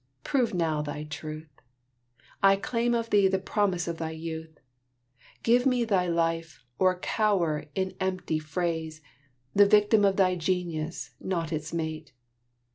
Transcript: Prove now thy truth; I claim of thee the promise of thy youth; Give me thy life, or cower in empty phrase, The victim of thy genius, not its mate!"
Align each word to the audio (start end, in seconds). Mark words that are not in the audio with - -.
Prove 0.23 0.51
now 0.55 0.81
thy 0.81 1.03
truth; 1.03 1.51
I 2.41 2.55
claim 2.55 2.95
of 2.95 3.11
thee 3.11 3.27
the 3.27 3.37
promise 3.37 3.87
of 3.87 3.99
thy 3.99 4.09
youth; 4.09 4.57
Give 5.43 5.67
me 5.67 5.85
thy 5.85 6.07
life, 6.07 6.65
or 6.79 6.97
cower 7.01 7.65
in 7.75 7.95
empty 7.99 8.39
phrase, 8.39 9.01
The 9.53 9.67
victim 9.67 10.03
of 10.03 10.15
thy 10.15 10.33
genius, 10.37 11.11
not 11.19 11.53
its 11.53 11.71
mate!" 11.71 12.13